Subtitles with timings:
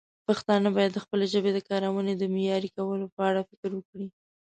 [0.27, 4.07] پښتانه باید د خپلې ژبې د کارونې د معیاري کولو په اړه فکر وکړي.